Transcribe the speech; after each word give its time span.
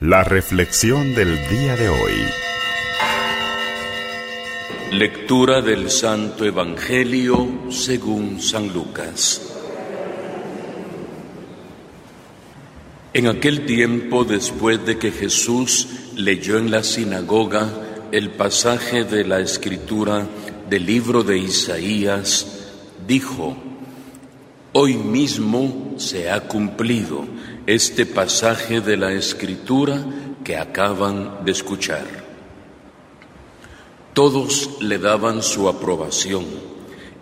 La 0.00 0.22
reflexión 0.22 1.14
del 1.14 1.38
día 1.48 1.74
de 1.74 1.88
hoy. 1.88 2.12
Lectura 4.92 5.62
del 5.62 5.90
Santo 5.90 6.44
Evangelio 6.44 7.70
según 7.70 8.42
San 8.42 8.74
Lucas. 8.74 9.56
En 13.14 13.26
aquel 13.26 13.64
tiempo, 13.64 14.24
después 14.24 14.84
de 14.84 14.98
que 14.98 15.12
Jesús 15.12 15.88
leyó 16.14 16.58
en 16.58 16.70
la 16.70 16.82
sinagoga 16.82 17.66
el 18.12 18.32
pasaje 18.32 19.04
de 19.04 19.24
la 19.24 19.40
escritura 19.40 20.26
del 20.68 20.84
libro 20.84 21.22
de 21.22 21.38
Isaías, 21.38 22.66
dijo, 23.08 23.56
Hoy 24.72 24.98
mismo 24.98 25.94
se 25.96 26.30
ha 26.30 26.40
cumplido 26.46 27.35
este 27.66 28.06
pasaje 28.06 28.80
de 28.80 28.96
la 28.96 29.12
escritura 29.12 30.04
que 30.44 30.56
acaban 30.56 31.44
de 31.44 31.52
escuchar. 31.52 32.04
Todos 34.14 34.78
le 34.80 34.98
daban 34.98 35.42
su 35.42 35.68
aprobación 35.68 36.44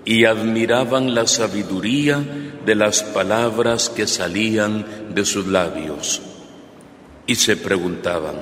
y 0.05 0.27
admiraban 0.27 1.15
la 1.15 1.27
sabiduría 1.27 2.23
de 2.65 2.75
las 2.75 3.03
palabras 3.03 3.89
que 3.89 4.07
salían 4.07 5.15
de 5.15 5.25
sus 5.25 5.47
labios 5.47 6.21
y 7.27 7.37
se 7.37 7.57
preguntaban, 7.57 8.37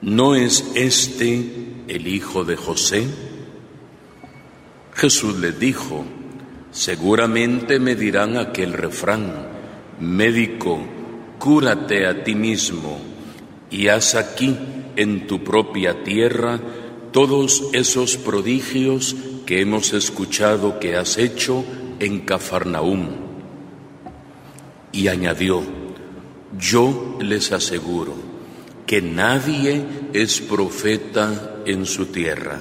¿no 0.00 0.34
es 0.34 0.70
este 0.74 1.74
el 1.88 2.06
hijo 2.06 2.44
de 2.44 2.56
José? 2.56 3.06
Jesús 4.94 5.38
les 5.38 5.58
dijo, 5.58 6.04
Seguramente 6.70 7.80
me 7.80 7.94
dirán 7.94 8.36
aquel 8.36 8.72
refrán, 8.72 9.48
médico, 10.00 10.78
cúrate 11.38 12.06
a 12.06 12.24
ti 12.24 12.34
mismo 12.34 12.98
y 13.70 13.88
haz 13.88 14.14
aquí 14.14 14.56
en 14.96 15.26
tu 15.26 15.44
propia 15.44 16.02
tierra 16.02 16.60
todos 17.12 17.64
esos 17.72 18.16
prodigios 18.16 19.16
que 19.46 19.60
hemos 19.60 19.92
escuchado 19.92 20.78
que 20.78 20.96
has 20.96 21.18
hecho 21.18 21.64
en 22.00 22.20
Cafarnaúm. 22.20 23.08
Y 24.92 25.08
añadió, 25.08 25.62
yo 26.58 27.18
les 27.20 27.52
aseguro 27.52 28.14
que 28.86 29.02
nadie 29.02 29.84
es 30.12 30.40
profeta 30.40 31.60
en 31.66 31.86
su 31.86 32.06
tierra. 32.06 32.58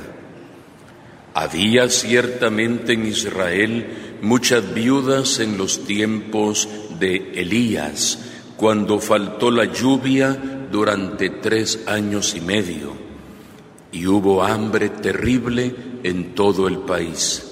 Había 1.33 1.89
ciertamente 1.89 2.94
en 2.94 3.05
Israel 3.05 4.17
muchas 4.22 4.73
viudas 4.73 5.39
en 5.39 5.58
los 5.58 5.86
tiempos 5.86 6.67
de 7.00 7.31
Elías, 7.36 8.27
cuando 8.58 9.00
faltó 9.00 9.52
la 9.52 9.66
lluvia 9.66 10.36
durante 10.72 11.30
tres 11.30 11.83
años 11.86 12.36
y 12.36 12.41
medio, 12.41 12.91
y 13.91 14.08
hubo 14.08 14.44
hambre 14.44 14.89
terrible 14.89 15.73
en 16.03 16.36
todo 16.36 16.67
el 16.67 16.80
país. 16.80 17.44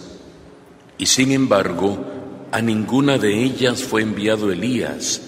Y 0.98 1.06
sin 1.06 1.32
embargo, 1.32 2.04
a 2.52 2.62
ninguna 2.62 3.18
de 3.18 3.44
ellas 3.44 3.84
fue 3.84 4.02
enviado 4.02 4.52
Elías, 4.52 5.22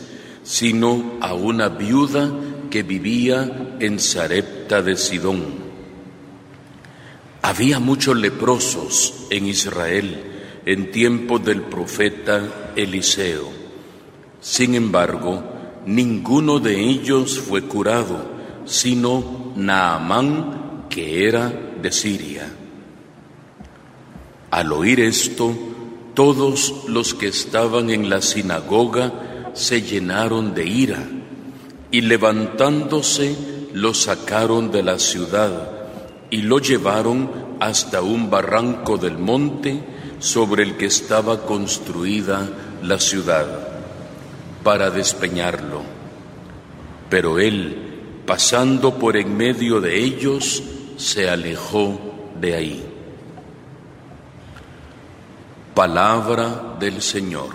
sino 0.44 1.17
a 1.22 1.34
una 1.34 1.69
viuda 1.69 2.31
que 2.69 2.84
vivía 2.84 3.75
en 3.80 4.00
Sarepta 4.00 4.81
de 4.81 4.95
Sidón. 4.95 5.67
Había 7.41 7.80
muchos 7.80 8.17
leprosos 8.17 9.28
en 9.30 9.45
Israel 9.45 10.23
en 10.66 10.91
tiempo 10.91 11.39
del 11.39 11.62
profeta 11.62 12.73
Eliseo. 12.75 13.50
Sin 14.41 14.75
embargo, 14.75 15.56
ninguno 15.88 16.60
de 16.60 16.80
ellos 16.80 17.40
fue 17.40 17.64
curado, 17.64 18.20
sino 18.66 19.54
Naamán, 19.56 20.86
que 20.90 21.28
era 21.28 21.50
de 21.82 21.92
Siria. 21.92 22.48
Al 24.52 24.72
oír 24.72 25.00
esto, 25.00 25.56
todos 26.14 26.84
los 26.88 27.14
que 27.14 27.28
estaban 27.28 27.90
en 27.90 28.09
la 28.09 28.22
sinagoga 28.22 29.52
se 29.53 29.81
llenaron 29.81 30.53
de 30.53 30.68
ira 30.68 31.03
y 31.90 32.02
levantándose 32.02 33.36
lo 33.74 33.94
sacaron 33.94 34.72
de 34.72 34.84
la 34.84 35.00
ciudad 35.00 35.72
y 36.30 36.42
lo 36.42 36.59
llevaron 36.59 37.30
hasta 37.59 38.02
un 38.02 38.30
barranco 38.30 38.97
del 38.97 39.18
monte 39.18 39.81
sobre 40.20 40.64
el 40.64 40.76
que 40.76 40.88
estaba 40.88 41.46
construida 41.46 42.50
la 42.84 43.00
ciudad, 43.00 43.66
para 44.67 44.89
despeñarlo. 44.89 45.81
Pero 47.09 47.39
él, 47.39 48.23
pasando 48.25 48.95
por 49.00 49.16
en 49.16 49.38
medio 49.38 49.79
de 49.79 49.97
ellos, 49.97 50.61
se 50.97 51.29
alejó 51.29 51.97
de 52.38 52.53
ahí. 52.53 52.85
Palabra 55.73 56.75
del 56.81 57.01
Señor. 57.01 57.51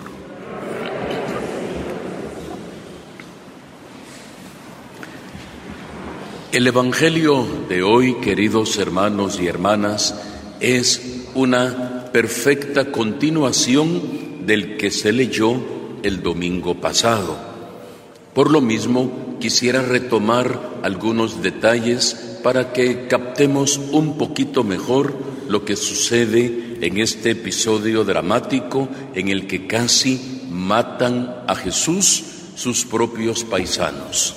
El 6.51 6.65
Evangelio 6.65 7.45
de 7.69 7.83
hoy, 7.83 8.15
queridos 8.21 8.79
hermanos 8.79 9.39
y 9.39 9.45
hermanas, 9.45 10.19
es 10.59 11.27
una 11.35 12.05
perfecta 12.11 12.91
continuación 12.91 14.47
del 14.47 14.77
que 14.77 14.89
se 14.89 15.11
leyó 15.11 15.82
el 16.03 16.21
domingo 16.21 16.75
pasado. 16.75 17.37
Por 18.33 18.51
lo 18.51 18.61
mismo, 18.61 19.37
quisiera 19.39 19.81
retomar 19.81 20.59
algunos 20.83 21.41
detalles 21.41 22.39
para 22.43 22.73
que 22.73 23.07
captemos 23.07 23.77
un 23.91 24.17
poquito 24.17 24.63
mejor 24.63 25.15
lo 25.47 25.65
que 25.65 25.75
sucede 25.75 26.77
en 26.81 26.97
este 26.99 27.31
episodio 27.31 28.03
dramático 28.03 28.89
en 29.15 29.29
el 29.29 29.47
que 29.47 29.67
casi 29.67 30.41
matan 30.49 31.43
a 31.47 31.55
Jesús 31.55 32.23
sus 32.55 32.85
propios 32.85 33.43
paisanos. 33.43 34.35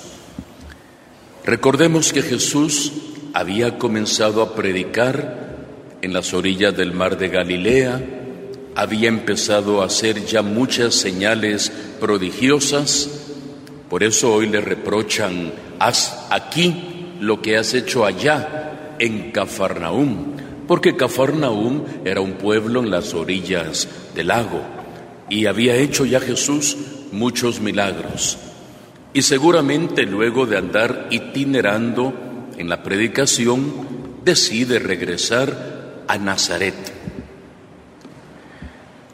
Recordemos 1.45 2.11
que 2.11 2.21
Jesús 2.21 2.91
había 3.33 3.77
comenzado 3.77 4.41
a 4.41 4.55
predicar 4.55 5.65
en 6.01 6.13
las 6.13 6.33
orillas 6.33 6.75
del 6.75 6.93
mar 6.93 7.17
de 7.17 7.29
Galilea, 7.29 8.16
había 8.77 9.09
empezado 9.09 9.81
a 9.81 9.85
hacer 9.85 10.23
ya 10.23 10.43
muchas 10.43 10.93
señales 10.93 11.71
prodigiosas, 11.99 13.09
por 13.89 14.03
eso 14.03 14.31
hoy 14.31 14.47
le 14.47 14.61
reprochan, 14.61 15.51
haz 15.79 16.27
aquí 16.29 17.15
lo 17.19 17.41
que 17.41 17.57
has 17.57 17.73
hecho 17.73 18.05
allá 18.05 18.95
en 18.99 19.31
Cafarnaúm, 19.31 20.35
porque 20.67 20.95
Cafarnaúm 20.95 21.85
era 22.05 22.21
un 22.21 22.33
pueblo 22.33 22.81
en 22.81 22.91
las 22.91 23.15
orillas 23.15 23.87
del 24.13 24.27
lago 24.27 24.61
y 25.27 25.47
había 25.47 25.75
hecho 25.75 26.05
ya 26.05 26.19
Jesús 26.19 26.77
muchos 27.11 27.59
milagros. 27.59 28.37
Y 29.11 29.23
seguramente 29.23 30.03
luego 30.03 30.45
de 30.45 30.55
andar 30.55 31.07
itinerando 31.09 32.13
en 32.59 32.69
la 32.69 32.83
predicación, 32.83 33.73
decide 34.23 34.77
regresar 34.77 36.03
a 36.07 36.19
Nazaret. 36.19 36.96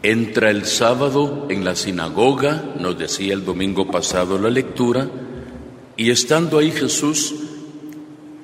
Entra 0.04 0.52
el 0.52 0.66
sábado 0.66 1.48
en 1.50 1.64
la 1.64 1.76
sinagoga, 1.76 2.64
nos 2.80 2.98
decía 2.98 3.34
el 3.34 3.44
domingo 3.44 3.90
pasado 3.90 4.38
la 4.38 4.50
lectura, 4.50 5.08
y 5.98 6.12
estando 6.12 6.60
ahí 6.60 6.72
Jesús, 6.72 7.34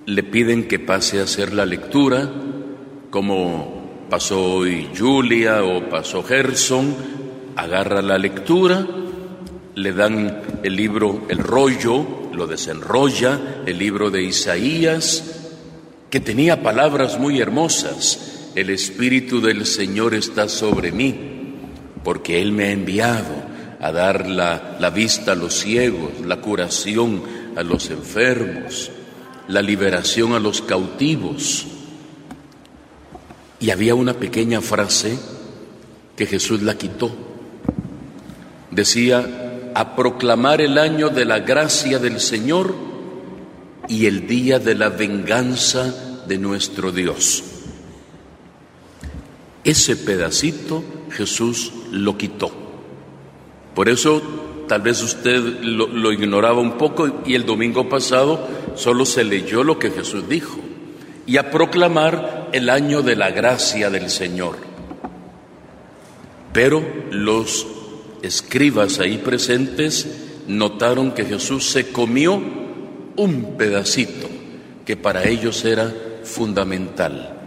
le 0.06 0.24
piden 0.24 0.68
que 0.68 0.80
pase 0.80 1.19
a 1.19 1.24
hacer 1.24 1.53
la 1.53 1.66
lectura, 1.66 2.31
como 3.12 4.08
pasó 4.09 4.42
hoy 4.42 4.90
Julia 4.98 5.64
o 5.64 5.90
pasó 5.90 6.24
Gerson, 6.24 6.96
agarra 7.56 8.02
la 8.02 8.18
lectura 8.18 8.88
le 9.80 9.94
dan 9.94 10.42
el 10.62 10.75
libro, 10.75 11.25
el 11.30 11.38
rollo, 11.38 12.06
lo 12.34 12.48
desenrolla, 12.48 13.62
el 13.66 13.78
libro 13.78 14.12
de 14.12 14.24
Isaías, 14.24 15.24
que 16.10 16.19
tenía 16.19 16.62
palabras 16.62 17.18
muy 17.18 17.39
hermosas. 17.39 18.51
El 18.56 18.72
Espíritu 18.72 19.39
del 19.39 19.66
Señor 19.66 20.16
está 20.16 20.50
sobre 20.50 20.92
mí, 20.92 21.29
porque 22.10 22.42
Él 22.42 22.54
me 22.54 22.64
ha 22.64 22.72
enviado 22.72 23.36
a 23.80 23.92
dar 23.92 24.28
la, 24.28 24.90
vista 24.90 25.34
a 25.34 25.36
los 25.36 25.54
ciegos, 25.54 26.10
la 26.26 26.38
curación 26.42 27.22
a 27.56 27.62
los 27.62 27.92
enfermos, 27.92 28.90
la 29.48 29.62
liberación 29.62 30.34
a 30.34 30.40
los 30.40 30.64
cautivos. 30.64 31.68
Y 33.60 33.70
había 33.70 33.94
una 33.94 34.16
pequeña 34.16 34.60
frase 34.60 35.20
que 36.16 36.26
Jesús 36.26 36.64
la 36.64 36.80
quitó. 36.80 37.16
Decía, 38.72 39.70
a 39.76 39.96
proclamar 39.96 40.62
el 40.62 40.80
año 40.80 41.10
de 41.10 41.26
la 41.26 41.42
gracia 41.42 42.00
del 42.00 42.20
Señor 42.20 42.74
y 43.88 44.08
el 44.08 44.26
día 44.26 44.58
de 44.58 44.74
la 44.74 44.90
venganza 44.90 46.24
de 46.28 46.40
nuestro 46.40 46.92
Dios. 46.92 47.44
Ese 49.64 49.96
pedacito 49.96 50.84
Jesús 51.12 51.74
lo 51.91 52.18
quitó. 52.18 52.51
Por 53.75 53.89
eso 53.89 54.21
tal 54.68 54.81
vez 54.81 55.01
usted 55.01 55.62
lo, 55.62 56.12
ignoraba 56.12 56.59
un 56.59 56.77
poco 56.77 57.21
y 57.25 57.36
el 57.36 57.45
domingo 57.45 57.89
pasado 57.89 58.47
solo 58.75 59.06
se 59.06 59.24
leyó 59.24 59.63
lo 59.63 59.80
que 59.80 59.91
Jesús 59.91 60.27
dijo. 60.30 60.59
Y 61.25 61.38
a 61.38 61.51
proclamar 61.51 62.50
el 62.53 62.69
año 62.69 63.01
de 63.01 63.15
la 63.15 63.31
gracia 63.31 63.89
del 63.89 64.09
Señor. 64.09 64.57
Pero 66.53 66.83
los 67.12 67.68
escribas 68.21 69.00
ahí 69.00 69.18
presentes 69.19 70.07
notaron 70.47 71.12
que 71.12 71.25
Jesús 71.25 71.69
se 71.69 71.91
comió 71.91 72.41
un 73.15 73.56
pedacito 73.57 74.27
que 74.86 74.97
para 74.97 75.27
ellos 75.27 75.63
era 75.65 75.94
fundamental. 76.24 77.38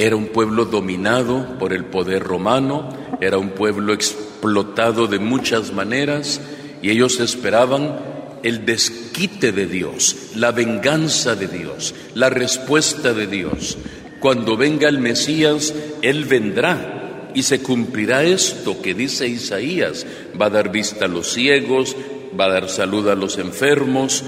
Era 0.00 0.16
un 0.16 0.28
pueblo 0.28 0.64
dominado 0.64 1.58
por 1.58 1.74
el 1.74 1.84
poder 1.84 2.22
romano, 2.22 2.88
era 3.20 3.36
un 3.36 3.50
pueblo 3.50 3.92
explotado 3.92 5.06
de 5.08 5.18
muchas 5.18 5.74
maneras 5.74 6.40
y 6.80 6.88
ellos 6.88 7.20
esperaban 7.20 8.00
el 8.42 8.64
desquite 8.64 9.52
de 9.52 9.66
Dios, 9.66 10.30
la 10.36 10.52
venganza 10.52 11.34
de 11.34 11.48
Dios, 11.48 11.94
la 12.14 12.30
respuesta 12.30 13.12
de 13.12 13.26
Dios. 13.26 13.76
Cuando 14.20 14.56
venga 14.56 14.88
el 14.88 15.00
Mesías, 15.00 15.74
Él 16.00 16.24
vendrá 16.24 17.32
y 17.34 17.42
se 17.42 17.60
cumplirá 17.60 18.24
esto 18.24 18.80
que 18.80 18.94
dice 18.94 19.28
Isaías. 19.28 20.06
Va 20.40 20.46
a 20.46 20.50
dar 20.50 20.72
vista 20.72 21.04
a 21.04 21.08
los 21.08 21.30
ciegos, 21.30 21.94
va 22.40 22.46
a 22.46 22.52
dar 22.52 22.70
salud 22.70 23.06
a 23.10 23.14
los 23.14 23.36
enfermos, 23.36 24.24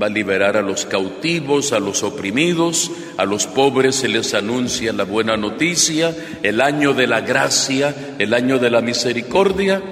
va 0.00 0.06
a 0.06 0.10
liberar 0.10 0.56
a 0.56 0.62
los 0.62 0.86
cautivos, 0.86 1.72
a 1.72 1.80
los 1.80 2.02
oprimidos, 2.02 2.90
a 3.16 3.24
los 3.24 3.46
pobres 3.46 3.96
se 3.96 4.08
les 4.08 4.34
anuncia 4.34 4.92
la 4.92 5.04
buena 5.04 5.36
noticia, 5.36 6.14
el 6.42 6.60
año 6.60 6.92
de 6.92 7.06
la 7.06 7.22
gracia, 7.22 8.14
el 8.18 8.34
año 8.34 8.58
de 8.58 8.70
la 8.70 8.80
misericordia. 8.80 9.82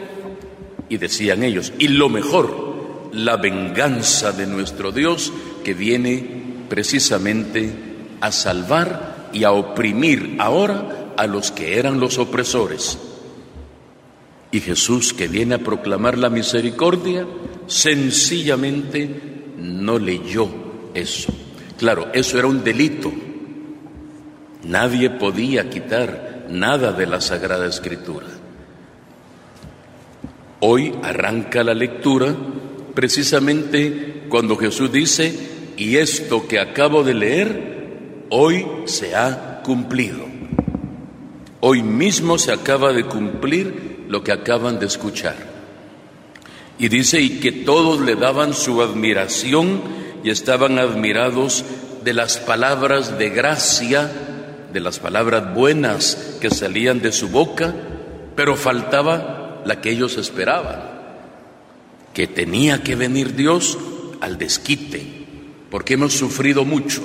Y 0.88 0.98
decían 0.98 1.42
ellos, 1.42 1.72
y 1.78 1.88
lo 1.88 2.08
mejor, 2.08 3.10
la 3.12 3.36
venganza 3.36 4.32
de 4.32 4.46
nuestro 4.46 4.92
Dios 4.92 5.32
que 5.64 5.72
viene 5.72 6.44
precisamente 6.68 7.72
a 8.20 8.30
salvar 8.32 9.30
y 9.32 9.44
a 9.44 9.52
oprimir 9.52 10.36
ahora 10.38 11.12
a 11.16 11.26
los 11.26 11.50
que 11.50 11.78
eran 11.78 12.00
los 12.00 12.18
opresores. 12.18 12.98
Y 14.50 14.60
Jesús 14.60 15.12
que 15.12 15.26
viene 15.26 15.56
a 15.56 15.58
proclamar 15.58 16.18
la 16.18 16.30
misericordia, 16.30 17.26
sencillamente 17.66 19.43
no 19.56 19.98
leyó 19.98 20.48
eso. 20.94 21.32
Claro, 21.78 22.08
eso 22.12 22.38
era 22.38 22.46
un 22.46 22.62
delito. 22.62 23.12
Nadie 24.64 25.10
podía 25.10 25.68
quitar 25.68 26.46
nada 26.48 26.92
de 26.92 27.06
la 27.06 27.20
Sagrada 27.20 27.66
Escritura. 27.66 28.26
Hoy 30.60 30.94
arranca 31.02 31.62
la 31.62 31.74
lectura 31.74 32.34
precisamente 32.94 34.24
cuando 34.28 34.56
Jesús 34.56 34.90
dice, 34.90 35.34
y 35.76 35.96
esto 35.96 36.46
que 36.46 36.58
acabo 36.58 37.02
de 37.02 37.14
leer, 37.14 38.26
hoy 38.30 38.66
se 38.86 39.14
ha 39.14 39.60
cumplido. 39.62 40.24
Hoy 41.60 41.82
mismo 41.82 42.38
se 42.38 42.52
acaba 42.52 42.92
de 42.92 43.04
cumplir 43.04 44.04
lo 44.08 44.22
que 44.22 44.32
acaban 44.32 44.78
de 44.78 44.86
escuchar. 44.86 45.53
Y 46.78 46.88
dice, 46.88 47.20
y 47.20 47.40
que 47.40 47.52
todos 47.52 48.00
le 48.00 48.16
daban 48.16 48.52
su 48.54 48.82
admiración 48.82 49.80
y 50.22 50.30
estaban 50.30 50.78
admirados 50.78 51.64
de 52.02 52.14
las 52.14 52.38
palabras 52.38 53.18
de 53.18 53.30
gracia, 53.30 54.10
de 54.72 54.80
las 54.80 54.98
palabras 54.98 55.54
buenas 55.54 56.36
que 56.40 56.50
salían 56.50 57.00
de 57.00 57.12
su 57.12 57.28
boca, 57.28 57.74
pero 58.34 58.56
faltaba 58.56 59.62
la 59.64 59.80
que 59.80 59.90
ellos 59.90 60.18
esperaban, 60.18 60.82
que 62.12 62.26
tenía 62.26 62.82
que 62.82 62.96
venir 62.96 63.36
Dios 63.36 63.78
al 64.20 64.36
desquite, 64.36 65.26
porque 65.70 65.94
hemos 65.94 66.14
sufrido 66.14 66.64
mucho 66.64 67.02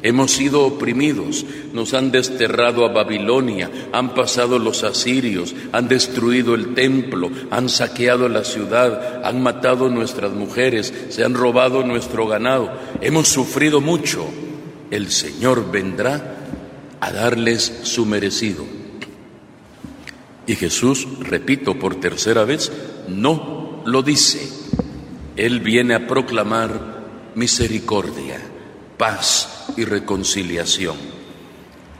Hemos 0.00 0.30
sido 0.30 0.64
oprimidos, 0.64 1.44
nos 1.72 1.92
han 1.92 2.12
desterrado 2.12 2.84
a 2.84 2.92
Babilonia, 2.92 3.68
han 3.92 4.14
pasado 4.14 4.60
los 4.60 4.84
asirios, 4.84 5.56
han 5.72 5.88
destruido 5.88 6.54
el 6.54 6.74
templo, 6.74 7.30
han 7.50 7.68
saqueado 7.68 8.28
la 8.28 8.44
ciudad, 8.44 9.24
han 9.24 9.42
matado 9.42 9.88
nuestras 9.88 10.32
mujeres, 10.32 10.94
se 11.08 11.24
han 11.24 11.34
robado 11.34 11.82
nuestro 11.82 12.28
ganado. 12.28 12.70
Hemos 13.00 13.26
sufrido 13.26 13.80
mucho. 13.80 14.24
El 14.92 15.10
Señor 15.10 15.70
vendrá 15.72 16.36
a 17.00 17.10
darles 17.10 17.80
su 17.82 18.06
merecido. 18.06 18.64
Y 20.46 20.54
Jesús, 20.54 21.08
repito 21.20 21.76
por 21.78 21.96
tercera 21.96 22.44
vez, 22.44 22.70
no 23.08 23.82
lo 23.84 24.02
dice. 24.02 24.48
Él 25.36 25.58
viene 25.58 25.94
a 25.94 26.06
proclamar 26.06 27.32
misericordia, 27.34 28.40
paz, 28.96 29.57
y 29.76 29.84
reconciliación. 29.84 30.96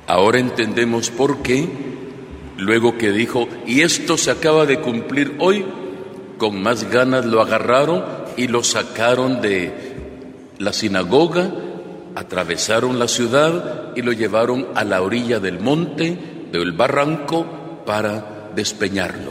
Ahora 0.06 0.38
entendemos 0.38 1.10
por 1.10 1.42
qué, 1.42 1.68
luego 2.56 2.96
que 2.96 3.12
dijo, 3.12 3.48
y 3.66 3.82
esto 3.82 4.16
se 4.16 4.30
acaba 4.30 4.66
de 4.66 4.80
cumplir 4.80 5.36
hoy, 5.38 5.64
con 6.38 6.62
más 6.62 6.90
ganas 6.90 7.26
lo 7.26 7.42
agarraron 7.42 8.04
y 8.36 8.48
lo 8.48 8.62
sacaron 8.64 9.40
de 9.42 9.72
la 10.58 10.72
sinagoga, 10.72 11.52
atravesaron 12.14 12.98
la 12.98 13.08
ciudad 13.08 13.92
y 13.96 14.02
lo 14.02 14.12
llevaron 14.12 14.68
a 14.74 14.84
la 14.84 15.02
orilla 15.02 15.40
del 15.40 15.60
monte, 15.60 16.16
del 16.50 16.72
barranco, 16.72 17.82
para 17.84 18.50
despeñarlo. 18.54 19.30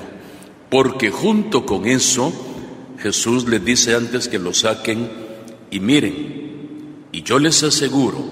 Porque 0.69 1.09
junto 1.09 1.65
con 1.65 1.85
eso, 1.85 2.31
Jesús 2.99 3.47
les 3.47 3.63
dice 3.63 3.95
antes 3.95 4.27
que 4.27 4.39
lo 4.39 4.53
saquen, 4.53 5.09
y 5.69 5.79
miren, 5.79 6.46
y 7.17 7.23
yo 7.23 7.39
les 7.39 7.63
aseguro 7.63 8.23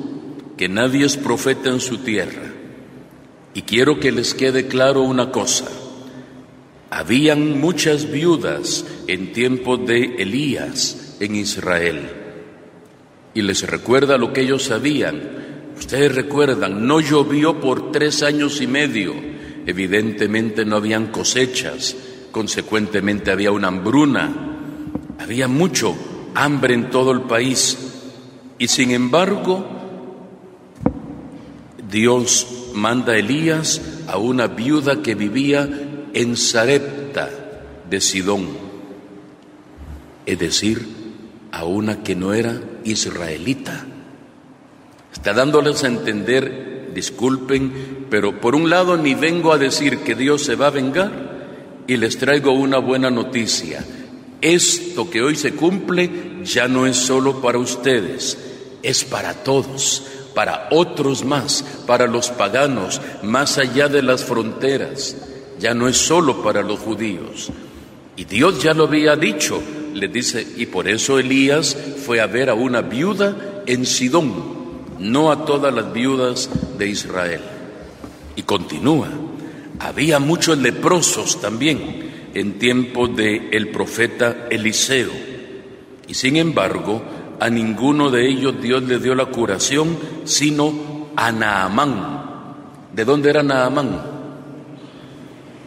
que 0.57 0.69
nadie 0.69 1.07
es 1.07 1.17
profeta 1.17 1.71
en 1.71 1.79
su 1.79 1.97
tierra. 1.97 2.53
Y 3.55 3.63
quiero 3.63 3.99
que 3.99 4.11
les 4.11 4.35
quede 4.35 4.67
claro 4.67 5.01
una 5.01 5.31
cosa. 5.31 5.65
Habían 6.91 7.59
muchas 7.59 8.11
viudas 8.11 8.85
en 9.07 9.33
tiempo 9.33 9.77
de 9.77 10.17
Elías 10.19 11.17
en 11.19 11.35
Israel. 11.35 12.11
Y 13.33 13.41
les 13.41 13.67
recuerda 13.67 14.19
lo 14.19 14.31
que 14.33 14.41
ellos 14.41 14.65
sabían. 14.65 15.71
Ustedes 15.79 16.13
recuerdan, 16.13 16.85
no 16.85 16.99
llovió 16.99 17.59
por 17.59 17.91
tres 17.91 18.21
años 18.21 18.61
y 18.61 18.67
medio. 18.67 19.15
Evidentemente 19.65 20.63
no 20.63 20.75
habían 20.75 21.07
cosechas, 21.07 21.95
consecuentemente 22.29 23.31
había 23.31 23.51
una 23.51 23.69
hambruna. 23.69 24.31
Había 25.17 25.47
mucho 25.47 25.95
hambre 26.35 26.75
en 26.75 26.91
todo 26.91 27.13
el 27.13 27.21
país. 27.21 27.84
Y 28.57 28.67
sin 28.67 28.91
embargo, 28.91 29.65
Dios 31.89 32.71
manda 32.73 33.13
a 33.13 33.17
Elías 33.17 33.81
a 34.07 34.17
una 34.17 34.47
viuda 34.47 35.01
que 35.01 35.15
vivía 35.15 35.67
en 36.13 36.37
Sarepta 36.37 37.29
de 37.89 38.01
Sidón, 38.01 38.47
es 40.25 40.39
decir, 40.39 40.87
a 41.51 41.65
una 41.65 42.03
que 42.03 42.15
no 42.15 42.33
era 42.33 42.59
israelita. 42.83 43.85
Está 45.13 45.33
dándoles 45.33 45.83
a 45.83 45.87
entender, 45.87 46.91
disculpen, 46.93 48.07
pero 48.09 48.39
por 48.39 48.55
un 48.55 48.69
lado 48.69 48.97
ni 48.97 49.13
vengo 49.13 49.51
a 49.53 49.57
decir 49.57 49.99
que 49.99 50.15
Dios 50.15 50.43
se 50.43 50.55
va 50.55 50.67
a 50.67 50.71
vengar 50.71 51.35
y 51.87 51.97
les 51.97 52.17
traigo 52.17 52.51
una 52.51 52.77
buena 52.79 53.09
noticia. 53.09 53.85
Esto 54.41 55.09
que 55.09 55.21
hoy 55.21 55.35
se 55.35 55.53
cumple 55.53 56.09
ya 56.43 56.67
no 56.67 56.85
es 56.85 56.97
solo 56.97 57.41
para 57.41 57.57
ustedes, 57.57 58.37
es 58.85 59.03
para 59.03 59.33
todos, 59.33 60.03
para 60.35 60.67
otros 60.71 61.25
más, 61.25 61.65
para 61.87 62.05
los 62.05 62.29
paganos, 62.29 63.01
más 63.23 63.57
allá 63.57 63.87
de 63.87 64.03
las 64.03 64.23
fronteras. 64.23 65.15
Ya 65.59 65.73
no 65.73 65.87
es 65.87 65.97
solo 65.97 66.43
para 66.43 66.61
los 66.61 66.79
judíos. 66.79 67.51
Y 68.15 68.25
Dios 68.25 68.61
ya 68.61 68.73
lo 68.73 68.85
había 68.85 69.15
dicho, 69.15 69.61
le 69.93 70.07
dice, 70.07 70.45
y 70.57 70.67
por 70.67 70.87
eso 70.87 71.17
Elías 71.17 71.75
fue 72.05 72.21
a 72.21 72.27
ver 72.27 72.49
a 72.49 72.53
una 72.53 72.81
viuda 72.81 73.63
en 73.65 73.85
Sidón, 73.85 74.33
no 74.99 75.31
a 75.31 75.45
todas 75.45 75.73
las 75.73 75.91
viudas 75.91 76.49
de 76.77 76.87
Israel. 76.87 77.41
Y 78.35 78.43
continúa, 78.43 79.09
había 79.79 80.19
muchos 80.19 80.57
leprosos 80.57 81.41
también 81.41 82.29
en 82.33 82.59
tiempo 82.59 83.07
de 83.07 83.49
el 83.51 83.69
profeta 83.69 84.47
Eliseo. 84.49 85.11
Y 86.07 86.13
sin 86.13 86.35
embargo, 86.35 87.01
a 87.39 87.49
ninguno 87.49 88.09
de 88.09 88.27
ellos 88.27 88.61
Dios 88.61 88.83
le 88.83 88.99
dio 88.99 89.15
la 89.15 89.25
curación, 89.25 89.97
sino 90.23 90.73
a 91.15 91.31
Naamán. 91.31 92.15
¿De 92.93 93.05
dónde 93.05 93.29
era 93.29 93.43
Naamán? 93.43 94.01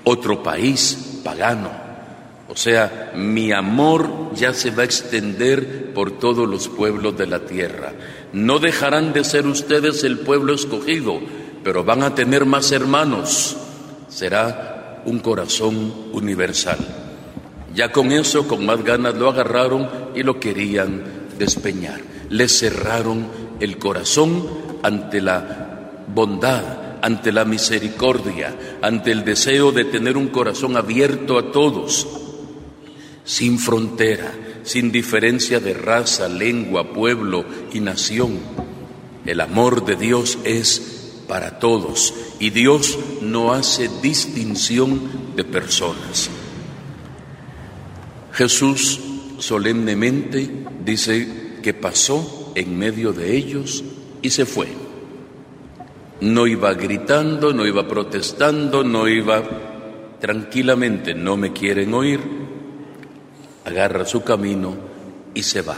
Otro 0.05 0.43
país 0.43 1.21
pagano. 1.23 1.71
O 2.49 2.57
sea, 2.57 3.13
mi 3.15 3.53
amor 3.53 4.35
ya 4.35 4.55
se 4.55 4.71
va 4.71 4.83
a 4.83 4.87
extender 4.87 5.93
por 5.93 6.13
todos 6.19 6.49
los 6.49 6.69
pueblos 6.69 7.17
de 7.19 7.27
la 7.27 7.41
tierra. 7.41 7.93
No 8.33 8.59
dejarán 8.59 9.13
de 9.13 9.25
ser 9.25 9.47
ustedes 9.47 10.03
el 10.05 10.21
pueblo 10.21 10.55
escogido, 10.55 11.21
pero 11.63 11.85
van 11.85 12.03
a 12.03 12.15
tener 12.15 12.47
más 12.47 12.73
hermanos. 12.73 13.57
Será 14.09 15.03
un 15.05 15.19
corazón 15.19 15.93
universal. 16.13 16.79
Ya 17.75 17.93
con 17.93 18.13
eso, 18.13 18.49
con 18.49 18.65
más 18.65 18.83
ganas, 18.83 19.15
lo 19.15 19.29
agarraron 19.29 19.89
y 20.15 20.23
lo 20.23 20.41
querían 20.41 21.18
despeñar. 21.39 22.01
Le 22.29 22.49
cerraron 22.49 23.27
el 23.61 23.79
corazón 23.79 24.49
ante 24.83 25.21
la 25.21 26.05
bondad, 26.15 26.99
ante 27.03 27.33
la 27.33 27.45
misericordia, 27.45 28.55
ante 28.83 29.13
el 29.13 29.25
deseo 29.25 29.73
de 29.73 29.85
tener 29.85 30.17
un 30.17 30.29
corazón 30.29 30.77
abierto 30.77 31.39
a 31.39 31.53
todos, 31.53 32.07
sin 33.25 33.59
frontera, 33.59 34.33
sin 34.65 34.93
diferencia 34.93 35.61
de 35.61 35.75
raza, 35.75 36.29
lengua, 36.29 36.93
pueblo 36.93 37.45
y 37.73 37.81
nación. 37.81 38.39
El 39.25 39.41
amor 39.41 39.85
de 39.85 39.97
Dios 39.97 40.39
es 40.45 40.99
para 41.29 41.59
todos 41.59 42.15
y 42.41 42.51
Dios 42.51 42.99
no 43.21 43.53
hace 43.53 43.91
distinción 44.03 45.37
de 45.37 45.45
personas. 45.45 46.31
Jesús 48.33 49.01
solemnemente 49.39 50.58
dice 50.89 51.29
que 51.63 51.75
pasó 51.75 52.53
en 52.55 52.79
medio 52.79 53.13
de 53.13 53.37
ellos 53.37 53.85
y 54.23 54.31
se 54.31 54.47
fue. 54.47 54.69
No 56.21 56.47
iba 56.47 56.73
gritando, 56.75 57.53
no 57.53 57.67
iba 57.67 57.87
protestando, 57.87 58.83
no 58.83 59.07
iba 59.07 59.43
tranquilamente, 60.19 61.15
no 61.15 61.37
me 61.37 61.53
quieren 61.53 61.93
oír, 61.93 62.21
agarra 63.65 64.05
su 64.07 64.25
camino 64.25 64.77
y 65.35 65.43
se 65.43 65.61
va. 65.63 65.77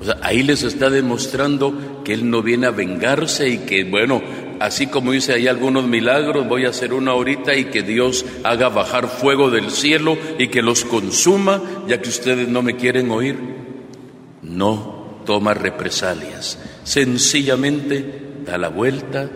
O 0.00 0.04
sea, 0.04 0.16
ahí 0.22 0.42
les 0.42 0.62
está 0.62 0.88
demostrando 0.88 2.02
que 2.02 2.14
Él 2.14 2.30
no 2.30 2.42
viene 2.42 2.66
a 2.66 2.70
vengarse 2.70 3.50
y 3.50 3.58
que, 3.58 3.84
bueno, 3.84 4.22
así 4.58 4.86
como 4.86 5.12
hice 5.12 5.34
ahí 5.34 5.46
algunos 5.46 5.86
milagros, 5.86 6.48
voy 6.48 6.64
a 6.64 6.70
hacer 6.70 6.94
una 6.94 7.12
horita 7.12 7.54
y 7.54 7.66
que 7.66 7.82
Dios 7.82 8.24
haga 8.44 8.70
bajar 8.70 9.08
fuego 9.08 9.50
del 9.50 9.70
cielo 9.70 10.16
y 10.38 10.48
que 10.48 10.62
los 10.62 10.86
consuma, 10.86 11.60
ya 11.86 12.00
que 12.00 12.08
ustedes 12.08 12.48
no 12.48 12.62
me 12.62 12.76
quieren 12.76 13.10
oír. 13.10 13.60
No 14.60 15.22
toma 15.24 15.54
represalias, 15.54 16.58
sencillamente 16.84 18.42
da 18.44 18.58
la 18.58 18.68
vuelta 18.68 19.30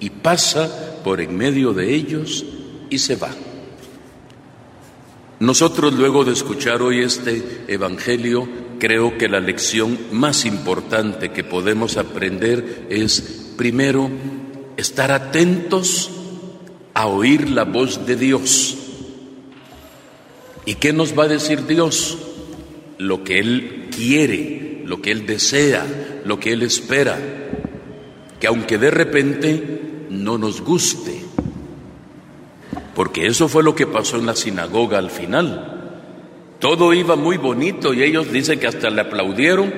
y 0.00 0.10
pasa 0.10 0.98
por 1.04 1.20
en 1.20 1.36
medio 1.36 1.72
de 1.72 1.94
ellos 1.94 2.44
y 2.90 2.98
se 2.98 3.14
va. 3.14 3.30
Nosotros 5.38 5.94
luego 5.94 6.24
de 6.24 6.32
escuchar 6.32 6.82
hoy 6.82 7.02
este 7.02 7.66
Evangelio, 7.68 8.48
creo 8.80 9.16
que 9.16 9.28
la 9.28 9.38
lección 9.38 9.96
más 10.10 10.44
importante 10.44 11.30
que 11.30 11.44
podemos 11.44 11.96
aprender 11.96 12.88
es, 12.90 13.52
primero, 13.56 14.10
estar 14.76 15.12
atentos 15.12 16.10
a 16.94 17.06
oír 17.06 17.48
la 17.48 17.62
voz 17.62 18.06
de 18.06 18.16
Dios. 18.16 18.76
¿Y 20.66 20.74
qué 20.74 20.92
nos 20.92 21.16
va 21.16 21.24
a 21.24 21.28
decir 21.28 21.64
Dios? 21.64 22.18
Lo 22.98 23.22
que 23.22 23.38
Él 23.38 23.87
quiere, 23.98 24.82
lo 24.84 25.02
que 25.02 25.10
Él 25.10 25.26
desea, 25.26 25.84
lo 26.24 26.38
que 26.38 26.52
Él 26.52 26.62
espera, 26.62 27.18
que 28.38 28.46
aunque 28.46 28.78
de 28.78 28.92
repente 28.92 30.06
no 30.08 30.38
nos 30.38 30.60
guste, 30.60 31.20
porque 32.94 33.26
eso 33.26 33.48
fue 33.48 33.64
lo 33.64 33.74
que 33.74 33.88
pasó 33.88 34.16
en 34.16 34.26
la 34.26 34.36
sinagoga 34.36 34.98
al 34.98 35.10
final. 35.10 36.04
Todo 36.60 36.94
iba 36.94 37.16
muy 37.16 37.38
bonito 37.38 37.92
y 37.92 38.04
ellos 38.04 38.30
dicen 38.30 38.60
que 38.60 38.68
hasta 38.68 38.88
le 38.88 39.00
aplaudieron, 39.00 39.74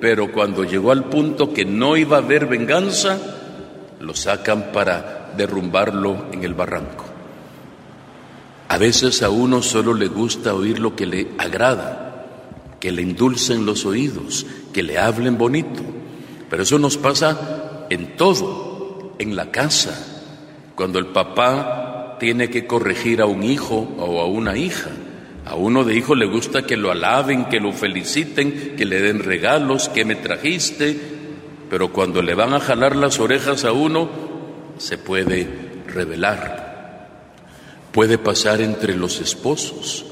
pero 0.00 0.32
cuando 0.32 0.64
llegó 0.64 0.90
al 0.90 1.04
punto 1.04 1.52
que 1.52 1.66
no 1.66 1.98
iba 1.98 2.16
a 2.16 2.20
haber 2.20 2.46
venganza, 2.46 3.18
lo 4.00 4.14
sacan 4.14 4.72
para 4.72 5.34
derrumbarlo 5.36 6.26
en 6.32 6.42
el 6.42 6.54
barranco. 6.54 7.04
A 8.68 8.78
veces 8.78 9.22
a 9.22 9.28
uno 9.28 9.60
solo 9.60 9.92
le 9.92 10.08
gusta 10.08 10.54
oír 10.54 10.78
lo 10.78 10.96
que 10.96 11.04
le 11.04 11.28
agrada, 11.36 12.07
que 12.80 12.92
le 12.92 13.02
indulcen 13.02 13.66
los 13.66 13.84
oídos, 13.84 14.46
que 14.72 14.82
le 14.82 14.98
hablen 14.98 15.38
bonito, 15.38 15.82
pero 16.48 16.62
eso 16.62 16.78
nos 16.78 16.96
pasa 16.96 17.86
en 17.90 18.16
todo, 18.16 19.14
en 19.18 19.36
la 19.36 19.50
casa, 19.50 20.32
cuando 20.74 20.98
el 20.98 21.06
papá 21.06 22.16
tiene 22.18 22.50
que 22.50 22.66
corregir 22.66 23.20
a 23.20 23.26
un 23.26 23.42
hijo 23.42 23.76
o 23.98 24.20
a 24.20 24.26
una 24.26 24.56
hija. 24.56 24.90
A 25.44 25.54
uno 25.54 25.84
de 25.84 25.96
hijo 25.96 26.14
le 26.14 26.26
gusta 26.26 26.66
que 26.66 26.76
lo 26.76 26.90
alaben, 26.90 27.46
que 27.46 27.58
lo 27.58 27.72
feliciten, 27.72 28.74
que 28.76 28.84
le 28.84 29.00
den 29.00 29.20
regalos, 29.20 29.88
que 29.88 30.04
me 30.04 30.14
trajiste, 30.14 30.96
pero 31.70 31.92
cuando 31.92 32.22
le 32.22 32.34
van 32.34 32.54
a 32.54 32.60
jalar 32.60 32.96
las 32.96 33.18
orejas 33.18 33.64
a 33.64 33.72
uno, 33.72 34.08
se 34.76 34.98
puede 34.98 35.48
revelar. 35.86 37.08
Puede 37.92 38.18
pasar 38.18 38.60
entre 38.60 38.94
los 38.94 39.20
esposos. 39.20 40.04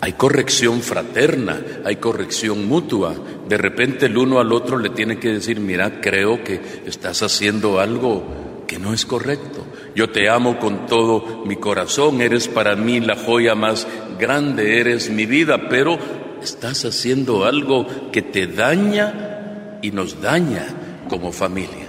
Hay 0.00 0.12
corrección 0.12 0.80
fraterna, 0.80 1.60
hay 1.84 1.96
corrección 1.96 2.68
mutua. 2.68 3.14
De 3.48 3.58
repente 3.58 4.06
el 4.06 4.16
uno 4.16 4.38
al 4.38 4.52
otro 4.52 4.78
le 4.78 4.90
tiene 4.90 5.18
que 5.18 5.32
decir, 5.32 5.60
mira, 5.60 6.00
creo 6.00 6.44
que 6.44 6.60
estás 6.86 7.22
haciendo 7.22 7.80
algo 7.80 8.64
que 8.68 8.78
no 8.78 8.94
es 8.94 9.04
correcto. 9.06 9.66
Yo 9.96 10.10
te 10.10 10.28
amo 10.28 10.58
con 10.60 10.86
todo 10.86 11.44
mi 11.44 11.56
corazón, 11.56 12.20
eres 12.20 12.46
para 12.46 12.76
mí 12.76 13.00
la 13.00 13.16
joya 13.16 13.54
más 13.56 13.88
grande, 14.18 14.80
eres 14.80 15.10
mi 15.10 15.26
vida, 15.26 15.68
pero 15.68 15.98
estás 16.42 16.84
haciendo 16.84 17.44
algo 17.44 17.86
que 18.12 18.22
te 18.22 18.46
daña 18.46 19.78
y 19.82 19.90
nos 19.90 20.20
daña 20.20 20.66
como 21.08 21.32
familia. 21.32 21.86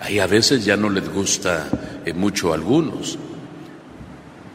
Ahí 0.00 0.18
a 0.18 0.26
veces 0.26 0.64
ya 0.64 0.76
no 0.76 0.88
les 0.88 1.08
gusta 1.12 1.68
eh, 2.04 2.12
mucho 2.12 2.52
a 2.52 2.54
algunos. 2.54 3.18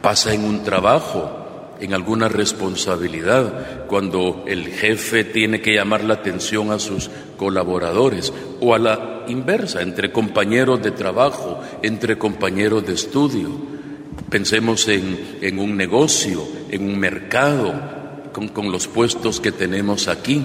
Pasa 0.00 0.32
en 0.32 0.44
un 0.44 0.62
trabajo, 0.64 1.39
en 1.80 1.94
alguna 1.94 2.28
responsabilidad, 2.28 3.86
cuando 3.86 4.44
el 4.46 4.68
jefe 4.68 5.24
tiene 5.24 5.60
que 5.60 5.74
llamar 5.74 6.04
la 6.04 6.14
atención 6.14 6.70
a 6.70 6.78
sus 6.78 7.10
colaboradores 7.36 8.32
o 8.60 8.74
a 8.74 8.78
la 8.78 9.24
inversa, 9.28 9.82
entre 9.82 10.12
compañeros 10.12 10.82
de 10.82 10.90
trabajo, 10.90 11.60
entre 11.82 12.18
compañeros 12.18 12.86
de 12.86 12.94
estudio. 12.94 13.48
Pensemos 14.28 14.86
en, 14.88 15.58
un 15.58 15.76
negocio, 15.76 16.42
en 16.70 16.84
un 16.84 16.98
mercado, 16.98 17.72
con, 18.32 18.48
con 18.48 18.70
los 18.70 18.86
puestos 18.86 19.40
que 19.40 19.52
tenemos 19.52 20.06
aquí. 20.08 20.44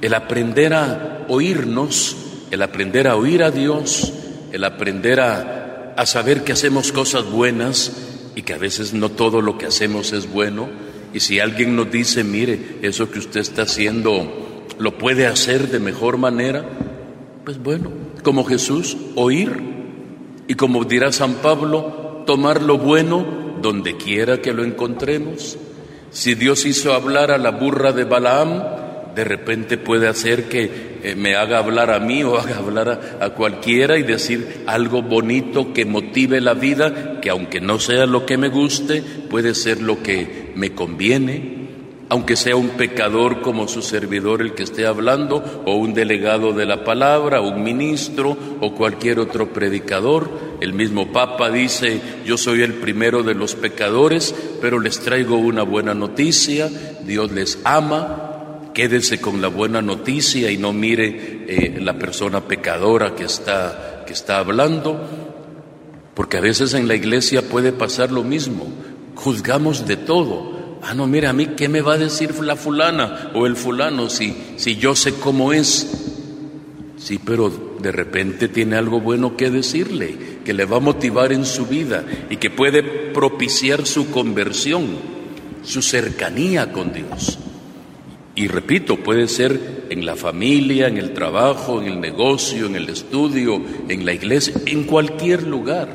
El 0.00 0.14
aprender 0.14 0.74
a 0.74 1.24
oírnos, 1.28 2.16
el 2.50 2.62
aprender 2.62 3.08
a 3.08 3.16
oír 3.16 3.42
a 3.42 3.50
Dios, 3.50 4.12
el 4.52 4.64
aprender 4.64 5.20
a, 5.20 5.94
a 5.96 6.06
saber 6.06 6.44
que 6.44 6.52
hacemos 6.52 6.92
cosas 6.92 7.24
buenas 7.24 8.07
y 8.38 8.42
que 8.42 8.54
a 8.54 8.58
veces 8.58 8.94
no 8.94 9.08
todo 9.08 9.42
lo 9.42 9.58
que 9.58 9.66
hacemos 9.66 10.12
es 10.12 10.30
bueno. 10.30 10.68
Y 11.12 11.18
si 11.18 11.40
alguien 11.40 11.74
nos 11.74 11.90
dice, 11.90 12.22
mire, 12.22 12.78
eso 12.82 13.10
que 13.10 13.18
usted 13.18 13.40
está 13.40 13.62
haciendo 13.62 14.64
lo 14.78 14.96
puede 14.96 15.26
hacer 15.26 15.72
de 15.72 15.80
mejor 15.80 16.18
manera, 16.18 16.64
pues 17.44 17.60
bueno, 17.60 17.90
como 18.22 18.44
Jesús, 18.44 18.96
oír 19.16 19.60
y 20.46 20.54
como 20.54 20.84
dirá 20.84 21.10
San 21.10 21.34
Pablo, 21.42 22.22
tomar 22.28 22.62
lo 22.62 22.78
bueno 22.78 23.56
donde 23.60 23.96
quiera 23.96 24.40
que 24.40 24.52
lo 24.52 24.62
encontremos. 24.62 25.58
Si 26.12 26.36
Dios 26.36 26.64
hizo 26.64 26.94
hablar 26.94 27.32
a 27.32 27.38
la 27.38 27.50
burra 27.50 27.90
de 27.90 28.04
Balaam, 28.04 28.62
de 29.14 29.24
repente 29.24 29.78
puede 29.78 30.08
hacer 30.08 30.48
que 30.48 30.98
eh, 31.02 31.14
me 31.16 31.36
haga 31.36 31.58
hablar 31.58 31.90
a 31.90 32.00
mí 32.00 32.22
o 32.22 32.36
haga 32.38 32.58
hablar 32.58 33.16
a, 33.20 33.24
a, 33.24 33.30
cualquiera 33.30 33.98
y 33.98 34.02
decir 34.02 34.62
algo 34.66 35.02
bonito 35.02 35.72
que 35.72 35.84
motive 35.84 36.40
la 36.40 36.54
vida, 36.54 37.20
que 37.20 37.30
aunque 37.30 37.60
no 37.60 37.78
sea 37.78 38.06
lo 38.06 38.26
que 38.26 38.36
me 38.36 38.48
guste, 38.48 39.02
puede 39.02 39.54
ser 39.54 39.80
lo 39.80 40.02
que 40.02 40.52
me 40.54 40.72
conviene 40.74 41.58
aunque 42.10 42.36
sea 42.36 42.56
un 42.56 42.70
pecador 42.70 43.42
como 43.42 43.68
su 43.68 43.82
servidor 43.82 44.40
el 44.40 44.54
que 44.54 44.62
esté 44.62 44.86
hablando, 44.86 45.62
o 45.66 45.74
un 45.74 45.94
delegado 45.94 46.52
de 46.52 46.64
la 46.64 46.84
palabra, 46.84 47.40
un 47.40 47.62
ministro 47.62 48.36
o 48.60 48.74
cualquier 48.74 49.18
otro 49.18 49.52
predicador. 49.52 50.30
El 50.60 50.72
mismo 50.72 51.12
Papa 51.12 51.50
dice, 51.50 52.00
yo 52.24 52.38
soy 52.38 52.62
el 52.62 52.74
primero 52.74 53.22
de 53.22 53.34
los 53.34 53.54
pecadores, 53.54 54.34
pero 54.60 54.80
les 54.80 55.00
traigo 55.00 55.36
una 55.36 55.62
buena 55.62 55.94
noticia, 55.94 56.70
Dios 57.04 57.30
les 57.30 57.58
ama, 57.64 58.27
quédese 58.78 59.20
con 59.20 59.42
la 59.42 59.48
buena 59.48 59.82
noticia 59.82 60.52
y 60.52 60.56
no 60.56 60.72
mire 60.72 61.44
eh, 61.48 61.80
la 61.80 61.98
persona 61.98 62.46
pecadora 62.46 63.16
que 63.16 63.24
está, 63.24 64.04
que 64.06 64.12
está 64.12 64.38
hablando, 64.38 65.04
porque 66.14 66.36
a 66.36 66.40
veces 66.40 66.74
en 66.74 66.86
la 66.86 66.94
iglesia 66.94 67.42
puede 67.42 67.72
pasar 67.72 68.12
lo 68.12 68.22
mismo, 68.22 68.68
juzgamos 69.16 69.84
de 69.88 69.96
todo 69.96 70.78
Ah, 70.80 70.94
no, 70.94 71.08
mira, 71.08 71.30
a 71.30 71.32
mí, 71.32 71.48
¿qué 71.56 71.68
me 71.68 71.80
va 71.80 71.94
a 71.94 71.98
decir 71.98 72.32
la 72.38 72.54
fulana 72.54 73.32
o 73.34 73.46
el 73.46 73.56
fulano 73.56 74.08
si, 74.08 74.36
si 74.58 74.76
yo 74.76 74.94
sé 74.94 75.14
cómo 75.14 75.52
es? 75.52 75.90
Sí, 76.98 77.18
pero 77.18 77.50
de 77.80 77.90
repente 77.90 78.46
tiene 78.46 78.76
algo 78.76 79.00
bueno 79.00 79.36
que 79.36 79.50
decirle, 79.50 80.38
que 80.44 80.54
le 80.54 80.66
va 80.66 80.76
a 80.76 80.80
motivar 80.80 81.32
en 81.32 81.44
su 81.44 81.66
vida 81.66 82.04
y 82.30 82.36
que 82.36 82.50
puede 82.50 82.84
propiciar 82.84 83.88
su 83.88 84.12
conversión, 84.12 84.86
su 85.64 85.82
cercanía 85.82 86.72
con 86.72 86.92
Dios. 86.92 87.40
Y 88.38 88.46
repito, 88.46 88.98
puede 88.98 89.26
ser 89.26 89.86
en 89.90 90.06
la 90.06 90.14
familia, 90.14 90.86
en 90.86 90.96
el 90.96 91.12
trabajo, 91.12 91.82
en 91.82 91.88
el 91.88 92.00
negocio, 92.00 92.66
en 92.66 92.76
el 92.76 92.88
estudio, 92.88 93.60
en 93.88 94.06
la 94.06 94.12
iglesia, 94.12 94.54
en 94.64 94.84
cualquier 94.84 95.42
lugar. 95.42 95.88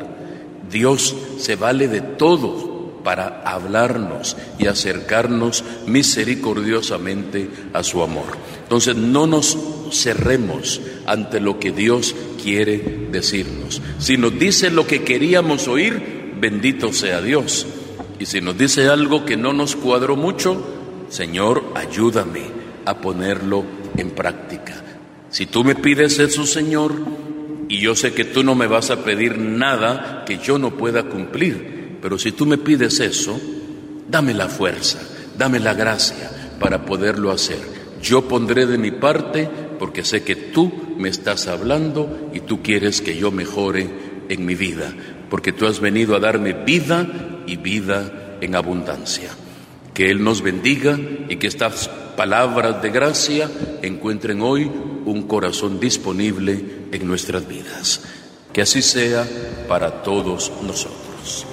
Dios 0.69 1.15
se 1.37 1.55
vale 1.55 1.87
de 1.87 2.01
todo 2.01 2.99
para 3.01 3.43
hablarnos 3.45 4.35
y 4.59 4.67
acercarnos 4.67 5.63
misericordiosamente 5.87 7.47
a 7.71 7.81
su 7.81 8.03
amor. 8.03 8.37
Entonces 8.63 8.97
no 8.97 9.25
nos 9.25 9.57
cerremos 9.93 10.81
ante 11.05 11.39
lo 11.39 11.61
que 11.61 11.71
Dios 11.71 12.13
quiere 12.43 13.07
decirnos. 13.09 13.81
Si 13.99 14.17
nos 14.17 14.37
dice 14.37 14.69
lo 14.69 14.85
que 14.85 15.03
queríamos 15.03 15.69
oír, 15.69 16.33
bendito 16.41 16.91
sea 16.91 17.21
Dios. 17.21 17.65
Y 18.19 18.25
si 18.25 18.41
nos 18.41 18.57
dice 18.57 18.89
algo 18.89 19.23
que 19.23 19.37
no 19.37 19.53
nos 19.53 19.77
cuadró 19.77 20.17
mucho, 20.17 20.72
Señor, 21.09 21.63
ayúdame 21.75 22.41
a 22.85 22.97
ponerlo 22.99 23.63
en 23.97 24.11
práctica. 24.11 24.73
Si 25.29 25.45
tú 25.45 25.63
me 25.63 25.75
pides 25.75 26.19
eso, 26.19 26.45
Señor, 26.45 26.93
y 27.69 27.79
yo 27.79 27.95
sé 27.95 28.13
que 28.13 28.25
tú 28.25 28.43
no 28.43 28.55
me 28.55 28.67
vas 28.67 28.91
a 28.91 29.03
pedir 29.03 29.37
nada 29.37 30.23
que 30.25 30.37
yo 30.37 30.57
no 30.57 30.77
pueda 30.77 31.03
cumplir, 31.03 31.97
pero 32.01 32.19
si 32.19 32.31
tú 32.31 32.45
me 32.45 32.57
pides 32.57 32.99
eso, 32.99 33.39
dame 34.07 34.33
la 34.33 34.47
fuerza, 34.47 34.99
dame 35.37 35.59
la 35.59 35.73
gracia 35.73 36.55
para 36.59 36.85
poderlo 36.85 37.31
hacer. 37.31 37.59
Yo 38.01 38.27
pondré 38.27 38.65
de 38.65 38.77
mi 38.77 38.91
parte 38.91 39.49
porque 39.79 40.03
sé 40.03 40.23
que 40.23 40.35
tú 40.35 40.71
me 40.97 41.09
estás 41.09 41.47
hablando 41.47 42.29
y 42.33 42.41
tú 42.41 42.61
quieres 42.61 43.01
que 43.01 43.17
yo 43.17 43.31
mejore 43.31 43.89
en 44.29 44.45
mi 44.45 44.55
vida, 44.55 44.93
porque 45.29 45.51
tú 45.51 45.65
has 45.65 45.79
venido 45.79 46.15
a 46.15 46.19
darme 46.19 46.53
vida 46.53 47.07
y 47.47 47.57
vida 47.57 48.37
en 48.41 48.55
abundancia. 48.55 49.31
Que 49.93 50.09
Él 50.09 50.23
nos 50.23 50.41
bendiga 50.41 50.97
y 51.29 51.35
que 51.37 51.47
estas 51.47 51.89
palabras 52.15 52.81
de 52.81 52.89
gracia 52.89 53.49
encuentren 53.81 54.41
hoy 54.41 54.69
un 55.05 55.23
corazón 55.27 55.79
disponible 55.79 56.63
en 56.91 57.07
nuestras 57.07 57.47
vidas. 57.47 58.01
Que 58.51 58.61
así 58.61 58.81
sea 58.81 59.27
para 59.67 60.03
todos 60.03 60.51
nosotros. 60.61 61.45